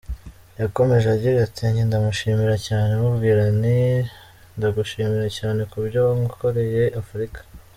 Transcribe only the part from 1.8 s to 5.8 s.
ndamushimira cyane, mubwira nti ‘Ndagushimira cyane